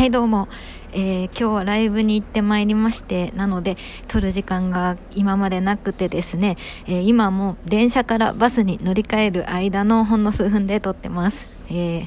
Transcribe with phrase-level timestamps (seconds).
[0.00, 0.48] はいどうも、
[0.94, 3.76] えー、今日はライブに行ってまいりましてなので
[4.08, 12.06] 撮る時間が今までなくてですね、えー、今も電車からバスに乗り換える間のほんの数分で撮ってますえー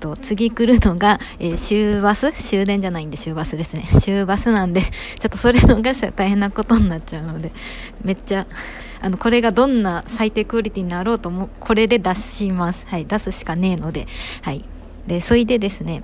[0.00, 2.32] と、次来るのが、えー、終バス？
[2.32, 3.84] 終電じゃないんで終バスですね。
[4.00, 7.52] 終バスなんで、ちょっとそれ逃したら大変なことになっちゃうので、
[8.02, 8.48] めっちゃ、
[9.00, 12.84] あの、これがどんな最低クオリティになろうとも、これで出します。
[12.88, 14.08] はい、出すしかねえので、
[14.40, 14.64] はい。
[15.06, 16.02] で、そいでですね、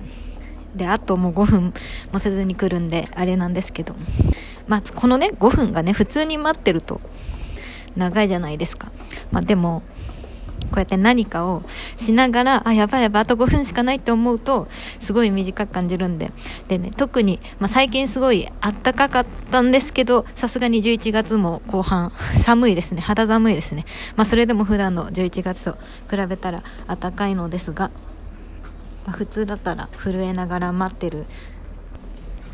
[0.75, 1.73] で、あともう5分
[2.11, 3.95] もせずに来るんで、あれなんですけど、
[4.67, 7.01] まあ、このね、5分がね、普通に待ってると、
[7.95, 8.91] 長いじゃないですか。
[9.31, 9.83] まあ、でも、
[10.69, 11.63] こうやって何かを
[11.97, 14.67] しながら、あ、やばいやばい、あと5分しかないって思うと、
[14.99, 16.31] すごい短く感じるんで。
[16.67, 23.01] でね、特に、まあ、最近すごい暖かかったんですけど、さすがに11月も後半、 寒いですね。
[23.01, 23.85] 肌寒いですね。
[24.15, 25.77] まあ、それでも普段の11月と
[26.09, 27.89] 比べたら暖かいのですが、
[29.09, 31.25] まあ、普通だったら震えながら待ってる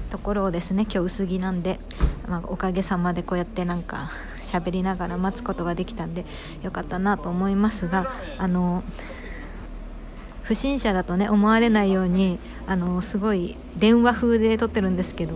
[0.10, 1.82] ところをですね今日薄着なんで、
[2.30, 6.24] まあ、おかげさまでこうやってなんか喋りながら待つことができたんで
[6.64, 8.86] よかったなと思いますがあの
[10.44, 15.34] 不審者だとね思われないようにあのすごい電話風で撮ってるんですけど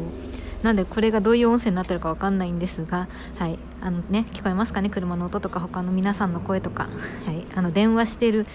[0.63, 4.89] なんでこれがどういう音声になってるかわかんないんですが、はい、あのね聞こえますかね？
[4.89, 6.87] 車の音とか他の皆さんの声とか、
[7.25, 8.45] はい、あの電話してる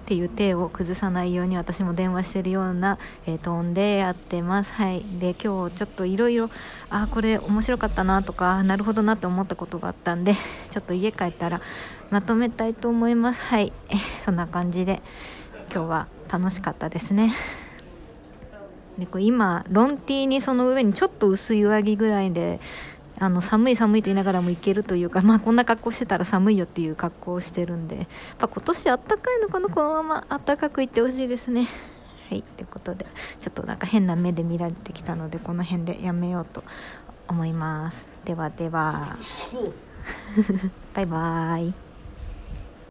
[0.00, 4.72] っていう手を崩さないように私も電話してるような、えー、トーンでやってます。
[4.72, 5.04] はい。
[5.20, 6.48] で、今日ちょっといろいろ、
[6.88, 10.34] あ、これ面白かったなとか、なるほどなって思ったことがあったんで、
[10.70, 11.60] ちょっと家帰ったら
[12.10, 13.42] まとめたいと思います。
[13.42, 13.72] はい。
[14.24, 15.02] そんな感じで、
[15.72, 17.32] 今日は楽しかったですね。
[18.98, 22.60] でこれ今ロンティーにその上にちょっと薄い上着ぐらいで
[23.20, 28.06] あの寒い寒いと言いながらもいけるというか、まあ、こんな格好してたら寒いよっていう格好をしてるんで、やっ
[28.38, 29.68] ぱ今年あったかいのかな？
[29.68, 31.68] このままあったかくいってほしいですね。
[32.30, 33.04] はい、ということで
[33.40, 36.64] ちょっとなんか変な目で見られてきたのでこの辺でやめようと
[37.28, 38.08] 思います。
[38.24, 39.18] ではでは
[40.94, 41.89] バイバーイ。